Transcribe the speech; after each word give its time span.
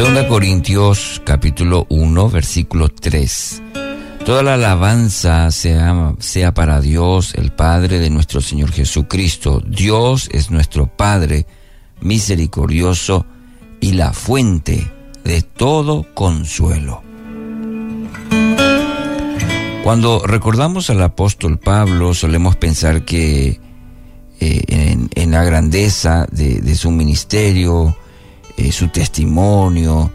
Segunda 0.00 0.26
Corintios 0.28 1.20
capítulo 1.26 1.84
1 1.90 2.30
versículo 2.30 2.88
3. 2.88 3.62
Toda 4.24 4.42
la 4.42 4.54
alabanza 4.54 5.50
sea, 5.50 6.14
sea 6.18 6.54
para 6.54 6.80
Dios, 6.80 7.34
el 7.34 7.52
Padre 7.52 7.98
de 7.98 8.08
nuestro 8.08 8.40
Señor 8.40 8.72
Jesucristo. 8.72 9.60
Dios 9.60 10.30
es 10.32 10.50
nuestro 10.50 10.86
Padre 10.86 11.44
misericordioso 12.00 13.26
y 13.78 13.92
la 13.92 14.14
fuente 14.14 14.90
de 15.22 15.42
todo 15.42 16.06
consuelo. 16.14 17.02
Cuando 19.84 20.22
recordamos 20.26 20.88
al 20.88 21.02
apóstol 21.02 21.58
Pablo 21.58 22.14
solemos 22.14 22.56
pensar 22.56 23.04
que 23.04 23.60
eh, 24.40 24.96
en, 25.14 25.30
la 25.30 25.44
grandeza 25.44 26.26
de, 26.32 26.74
su 26.74 26.90
ministerio, 26.90 27.94
eh, 28.60 28.72
su 28.72 28.88
testimonio, 28.88 30.10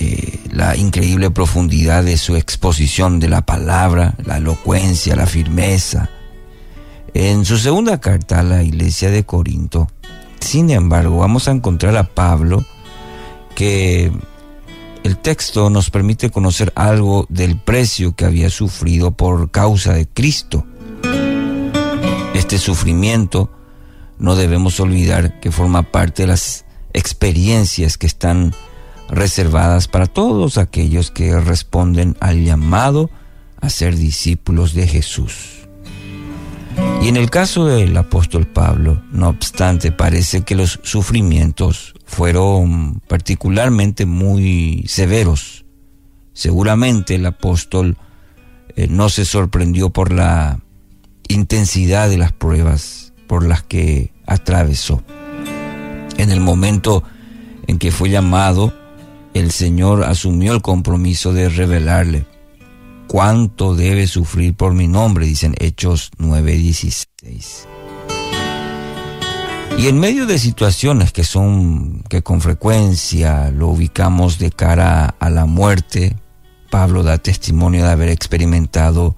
eh, 0.00 0.40
la 0.50 0.76
increíble 0.76 1.30
profundidad 1.30 2.02
de 2.02 2.16
su 2.16 2.34
exposición 2.34 3.20
de 3.20 3.28
la 3.28 3.42
palabra, 3.42 4.14
la 4.24 4.38
elocuencia, 4.38 5.14
la 5.14 5.26
firmeza. 5.26 6.10
En 7.14 7.44
su 7.44 7.56
segunda 7.56 8.00
carta 8.00 8.40
a 8.40 8.42
la 8.42 8.64
iglesia 8.64 9.12
de 9.12 9.22
Corinto, 9.22 9.88
sin 10.40 10.70
embargo, 10.70 11.18
vamos 11.18 11.46
a 11.46 11.52
encontrar 11.52 11.96
a 11.96 12.02
Pablo 12.02 12.64
que 13.54 14.10
el 15.04 15.16
texto 15.18 15.70
nos 15.70 15.90
permite 15.90 16.30
conocer 16.30 16.72
algo 16.74 17.26
del 17.28 17.56
precio 17.56 18.16
que 18.16 18.24
había 18.24 18.50
sufrido 18.50 19.12
por 19.12 19.52
causa 19.52 19.92
de 19.92 20.08
Cristo. 20.08 20.66
Este 22.34 22.58
sufrimiento 22.58 23.52
no 24.18 24.34
debemos 24.34 24.80
olvidar 24.80 25.38
que 25.38 25.52
forma 25.52 25.84
parte 25.84 26.24
de 26.24 26.28
las 26.28 26.64
experiencias 26.94 27.98
que 27.98 28.06
están 28.06 28.54
reservadas 29.10 29.88
para 29.88 30.06
todos 30.06 30.56
aquellos 30.56 31.10
que 31.10 31.38
responden 31.38 32.16
al 32.20 32.42
llamado 32.44 33.10
a 33.60 33.68
ser 33.68 33.96
discípulos 33.96 34.72
de 34.72 34.86
Jesús. 34.88 35.68
Y 37.02 37.08
en 37.08 37.16
el 37.16 37.30
caso 37.30 37.66
del 37.66 37.96
apóstol 37.96 38.46
Pablo, 38.46 39.02
no 39.12 39.28
obstante, 39.28 39.92
parece 39.92 40.42
que 40.42 40.54
los 40.54 40.80
sufrimientos 40.82 41.94
fueron 42.06 43.00
particularmente 43.06 44.06
muy 44.06 44.84
severos. 44.88 45.64
Seguramente 46.32 47.16
el 47.16 47.26
apóstol 47.26 47.96
eh, 48.74 48.88
no 48.88 49.08
se 49.08 49.24
sorprendió 49.24 49.90
por 49.90 50.12
la 50.12 50.60
intensidad 51.28 52.08
de 52.08 52.18
las 52.18 52.32
pruebas 52.32 53.12
por 53.26 53.46
las 53.46 53.62
que 53.62 54.12
atravesó. 54.26 55.02
En 56.16 56.30
el 56.30 56.40
momento 56.40 57.02
en 57.66 57.78
que 57.78 57.90
fue 57.90 58.10
llamado, 58.10 58.72
el 59.34 59.50
Señor 59.50 60.04
asumió 60.04 60.52
el 60.52 60.62
compromiso 60.62 61.32
de 61.32 61.48
revelarle 61.48 62.26
cuánto 63.08 63.74
debe 63.74 64.06
sufrir 64.06 64.54
por 64.54 64.74
mi 64.74 64.88
nombre, 64.88 65.26
dicen 65.26 65.54
Hechos 65.58 66.10
9:16. 66.18 67.66
Y 69.76 69.88
en 69.88 69.98
medio 69.98 70.26
de 70.26 70.38
situaciones 70.38 71.12
que 71.12 71.24
son, 71.24 72.04
que 72.08 72.22
con 72.22 72.40
frecuencia 72.40 73.50
lo 73.50 73.68
ubicamos 73.68 74.38
de 74.38 74.52
cara 74.52 75.16
a 75.18 75.30
la 75.30 75.46
muerte, 75.46 76.16
Pablo 76.70 77.02
da 77.02 77.18
testimonio 77.18 77.84
de 77.84 77.90
haber 77.90 78.08
experimentado 78.08 79.16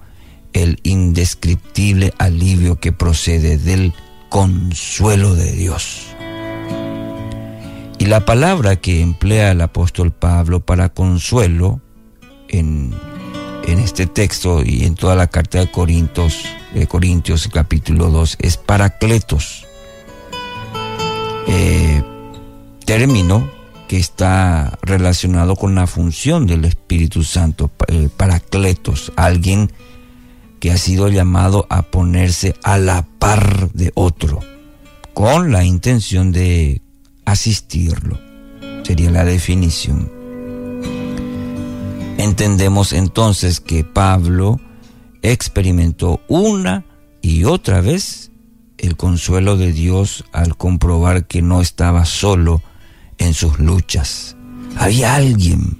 el 0.53 0.79
indescriptible 0.83 2.13
alivio 2.17 2.79
que 2.79 2.91
procede 2.91 3.57
del 3.57 3.93
consuelo 4.29 5.35
de 5.35 5.51
Dios. 5.51 6.16
La 8.07 8.23
palabra 8.23 8.77
que 8.77 9.01
emplea 9.01 9.51
el 9.51 9.59
apóstol 9.59 10.13
Pablo 10.13 10.61
para 10.61 10.87
consuelo 10.87 11.81
en, 12.47 12.93
este 13.67 14.05
texto 14.07 14.63
y 14.63 14.85
en 14.85 14.95
toda 14.95 15.13
la 15.13 15.27
carta 15.27 15.59
de 15.59 15.69
Corintios, 15.69 16.45
Corintios 16.87 17.49
capítulo 17.51 18.09
2 18.09 18.37
es 18.39 18.55
paracletos. 18.55 19.65
Eh, 21.49 22.01
término 22.85 23.51
que 23.89 23.97
está 23.97 24.79
relacionado 24.83 25.57
con 25.57 25.75
la 25.75 25.85
función 25.85 26.47
del 26.47 26.63
Espíritu 26.63 27.25
Santo, 27.25 27.71
eh, 27.89 28.07
paracletos, 28.15 29.11
alguien 29.17 29.69
que 30.61 30.71
ha 30.71 30.77
sido 30.77 31.09
llamado 31.09 31.67
a 31.69 31.81
ponerse 31.81 32.55
a 32.63 32.77
la 32.77 33.05
par 33.19 33.69
de 33.73 33.91
otro, 33.95 34.39
con 35.13 35.51
la 35.51 35.65
intención 35.65 36.31
de 36.31 36.81
asistirlo. 37.27 38.17
Sería 38.83 39.11
la 39.11 39.25
definición. 39.25 40.09
Entendemos 42.17 42.93
entonces 42.93 43.59
que 43.59 43.83
Pablo 43.83 44.59
experimentó 45.21 46.21
una 46.29 46.85
y 47.21 47.43
otra 47.43 47.81
vez 47.81 48.31
el 48.77 48.95
consuelo 48.95 49.57
de 49.57 49.73
Dios 49.73 50.23
al 50.31 50.55
comprobar 50.55 51.27
que 51.27 51.41
no 51.41 51.59
estaba 51.59 52.05
solo 52.05 52.63
en 53.17 53.33
sus 53.33 53.59
luchas. 53.59 54.37
Había 54.77 55.15
alguien, 55.15 55.77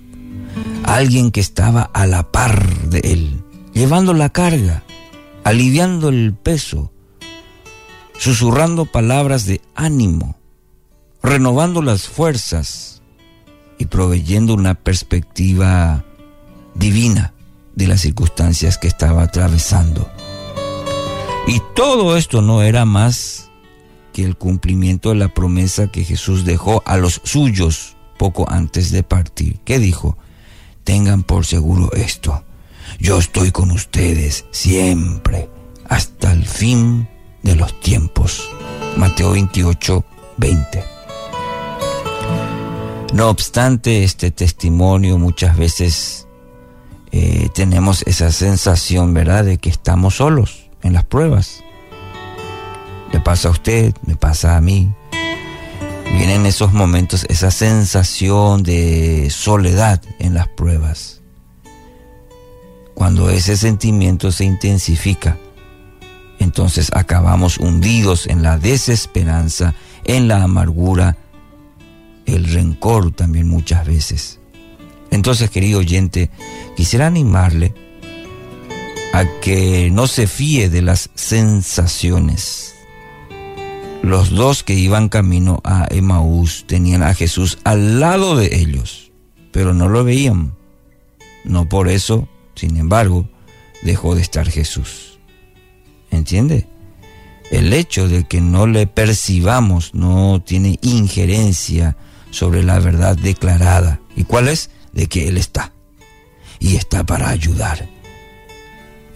alguien 0.84 1.32
que 1.32 1.40
estaba 1.40 1.84
a 1.94 2.08
la 2.08 2.30
par 2.30 2.90
de 2.90 3.00
él, 3.00 3.42
llevando 3.74 4.14
la 4.14 4.30
carga, 4.30 4.84
aliviando 5.46 6.10
el 6.10 6.34
peso, 6.34 6.92
susurrando 8.18 8.86
palabras 8.86 9.46
de 9.46 9.62
ánimo, 9.76 10.37
renovando 11.28 11.82
las 11.82 12.08
fuerzas 12.08 13.02
y 13.78 13.86
proveyendo 13.86 14.54
una 14.54 14.76
perspectiva 14.76 16.06
divina 16.74 17.34
de 17.76 17.88
las 17.88 18.02
circunstancias 18.02 18.78
que 18.78 18.88
estaba 18.88 19.24
atravesando. 19.24 20.10
Y 21.48 21.62
todo 21.76 22.18
esto 22.18 22.42
no 22.42 22.62
era 22.62 22.86
más 22.86 23.50
que 24.14 24.24
el 24.24 24.38
cumplimiento 24.38 25.10
de 25.10 25.16
la 25.16 25.34
promesa 25.34 25.88
que 25.88 26.04
Jesús 26.04 26.46
dejó 26.46 26.82
a 26.86 26.98
los 26.98 27.22
suyos 27.24 27.98
poco 28.18 28.50
antes 28.50 28.92
de 28.92 29.04
partir. 29.04 29.60
¿Qué 29.66 29.80
dijo? 29.80 30.18
Tengan 30.84 31.24
por 31.24 31.46
seguro 31.46 31.92
esto. 31.94 32.44
Yo 33.00 33.18
estoy 33.20 33.52
con 33.52 33.72
ustedes 33.72 34.46
siempre, 34.52 35.50
hasta 35.90 36.32
el 36.32 36.46
fin 36.46 37.08
de 37.44 37.56
los 37.56 37.80
tiempos. 37.82 38.50
Mateo 38.96 39.32
28, 39.32 40.06
20. 40.38 40.97
No 43.18 43.32
obstante 43.32 44.04
este 44.04 44.30
testimonio, 44.30 45.18
muchas 45.18 45.58
veces 45.58 46.28
eh, 47.12 47.50
tenemos 47.52 48.04
esa 48.06 48.32
sensación, 48.32 49.16
¿verdad?, 49.16 49.44
de 49.44 49.58
que 49.58 49.72
estamos 49.72 50.18
solos 50.18 50.70
en 50.84 50.94
las 50.94 51.04
pruebas. 51.04 51.64
Le 53.12 53.20
pasa 53.20 53.48
a 53.48 53.52
usted, 53.54 53.96
me 54.06 54.16
pasa 54.16 54.56
a 54.56 54.62
mí. 54.62 54.94
Vienen 56.12 56.46
esos 56.46 56.74
momentos, 56.74 57.26
esa 57.28 57.50
sensación 57.50 58.62
de 58.62 59.32
soledad 59.32 60.00
en 60.20 60.36
las 60.36 60.48
pruebas. 60.50 61.22
Cuando 62.94 63.32
ese 63.32 63.58
sentimiento 63.58 64.32
se 64.32 64.46
intensifica, 64.46 65.40
entonces 66.38 66.92
acabamos 66.94 67.58
hundidos 67.58 68.28
en 68.28 68.44
la 68.44 68.60
desesperanza, 68.60 69.74
en 70.04 70.28
la 70.28 70.44
amargura, 70.44 71.18
el 72.28 72.46
rencor 72.46 73.12
también 73.12 73.48
muchas 73.48 73.86
veces. 73.88 74.40
Entonces, 75.10 75.50
querido 75.50 75.80
oyente, 75.80 76.30
quisiera 76.76 77.08
animarle 77.08 77.74
a 79.14 79.26
que 79.42 79.90
no 79.92 80.06
se 80.08 80.28
fíe 80.28 80.70
de 80.70 80.82
las 80.82 81.10
sensaciones. 81.16 82.76
Los 84.04 84.30
dos 84.30 84.64
que 84.64 84.74
iban 84.74 85.10
camino 85.10 85.60
a 85.64 85.88
Emaús 85.90 86.66
tenían 86.68 87.02
a 87.02 87.14
Jesús 87.14 87.58
al 87.64 88.00
lado 88.00 88.36
de 88.36 88.60
ellos, 88.62 89.12
pero 89.52 89.74
no 89.74 89.90
lo 89.90 90.04
veían. 90.04 90.54
No 91.46 91.68
por 91.68 91.88
eso, 91.88 92.28
sin 92.56 92.78
embargo, 92.78 93.28
dejó 93.82 94.16
de 94.16 94.22
estar 94.22 94.50
Jesús. 94.50 95.20
¿Entiende? 96.12 96.68
El 97.50 97.74
hecho 97.74 98.08
de 98.10 98.26
que 98.26 98.42
no 98.42 98.68
le 98.68 98.88
percibamos 98.88 99.94
no 99.94 100.42
tiene 100.46 100.78
injerencia 100.82 101.96
sobre 102.32 102.64
la 102.64 102.80
verdad 102.80 103.16
declarada. 103.16 104.00
¿Y 104.16 104.24
cuál 104.24 104.48
es? 104.48 104.70
De 104.94 105.08
que 105.08 105.28
Él 105.28 105.38
está. 105.38 105.72
Y 106.60 106.76
está 106.76 107.06
para 107.06 107.30
ayudar 107.30 107.88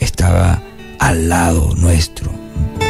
estaba 0.02 0.62
al 1.00 1.30
lado 1.30 1.74
nuestro, 1.76 2.32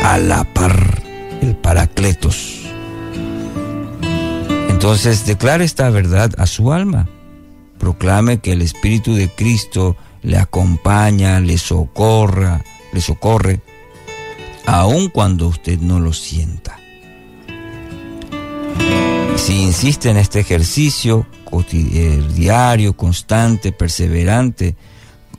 a 0.03 0.17
la 0.17 0.43
par, 0.43 1.03
el 1.41 1.55
Paracletos. 1.55 2.61
Entonces 4.69 5.25
declare 5.27 5.63
esta 5.63 5.89
verdad 5.91 6.31
a 6.37 6.47
su 6.47 6.73
alma. 6.73 7.07
Proclame 7.77 8.39
que 8.39 8.53
el 8.53 8.61
Espíritu 8.61 9.13
de 9.13 9.29
Cristo 9.29 9.95
le 10.23 10.37
acompaña, 10.37 11.39
le 11.39 11.57
socorra, 11.57 12.63
le 12.93 13.01
socorre, 13.01 13.61
aun 14.65 15.09
cuando 15.09 15.47
usted 15.47 15.79
no 15.79 15.99
lo 15.99 16.13
sienta. 16.13 16.79
Si 19.41 19.63
insiste 19.63 20.11
en 20.11 20.17
este 20.17 20.39
ejercicio, 20.39 21.25
diario, 22.35 22.93
constante, 22.93 23.71
perseverante, 23.71 24.75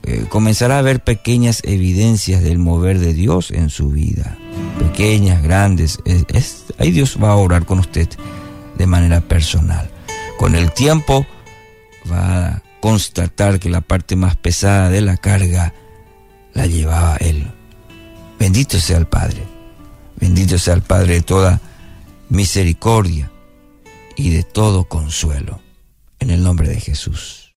eh, 0.03 0.25
comenzará 0.27 0.79
a 0.79 0.81
ver 0.81 1.01
pequeñas 1.05 1.61
evidencias 1.63 2.43
del 2.43 2.59
mover 2.59 2.99
de 2.99 3.13
Dios 3.13 3.49
en 3.49 3.69
su 3.69 3.91
vida. 3.91 4.37
Pequeñas, 4.77 5.41
grandes. 5.41 5.99
ahí 6.79 6.91
Dios 6.91 7.17
va 7.23 7.31
a 7.31 7.37
orar 7.37 7.65
con 7.65 7.79
usted 7.79 8.09
de 8.77 8.87
manera 8.87 9.21
personal. 9.21 9.89
Con 10.37 10.55
el 10.55 10.73
tiempo 10.73 11.25
va 12.11 12.47
a 12.47 12.63
constatar 12.81 13.57
que 13.57 13.69
la 13.69 13.79
parte 13.79 14.17
más 14.17 14.35
pesada 14.35 14.89
de 14.89 14.99
la 14.99 15.15
carga 15.15 15.73
la 16.53 16.65
llevaba 16.65 17.15
Él. 17.21 17.49
Bendito 18.37 18.81
sea 18.81 18.97
el 18.97 19.07
Padre. 19.07 19.43
Bendito 20.19 20.57
sea 20.57 20.73
el 20.73 20.81
Padre 20.81 21.13
de 21.13 21.21
toda 21.21 21.61
misericordia 22.27 23.29
y 24.15 24.29
de 24.29 24.43
todo 24.43 24.85
consuelo. 24.85 25.59
En 26.19 26.29
el 26.29 26.43
nombre 26.43 26.69
de 26.69 26.79
Jesús. 26.79 27.42